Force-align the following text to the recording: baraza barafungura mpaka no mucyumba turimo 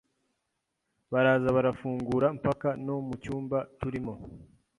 baraza 1.11 1.47
barafungura 1.57 2.27
mpaka 2.39 2.69
no 2.85 2.95
mucyumba 3.07 3.57
turimo 3.79 4.13